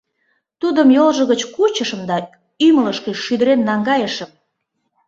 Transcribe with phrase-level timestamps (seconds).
[0.61, 2.17] Тудым йолжо гыч кучышым да
[2.67, 4.31] ӱмылышкӧ шӱдырен наҥгайышым.